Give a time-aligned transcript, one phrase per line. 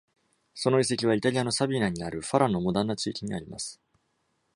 [0.55, 3.79] その遺跡はイタリアのサビナにあるファラのモダンな地域にあります。